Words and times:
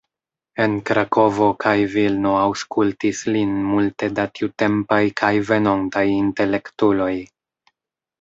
En 0.63 0.75
Krakovo 0.89 1.49
kaj 1.63 1.73
Vilno 1.95 2.31
aŭskultis 2.43 3.21
lin 3.35 3.51
multe 3.73 4.09
da 4.21 4.25
tiutempaj 4.39 4.99
kaj 5.21 5.31
venontaj 5.51 6.03
intelektuloj. 6.15 7.13